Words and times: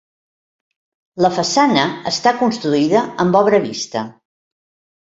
La 1.25 1.31
façana 1.35 1.83
està 2.15 2.35
construïda 2.41 3.07
amb 3.27 3.41
obra 3.45 3.63
vista. 3.71 4.07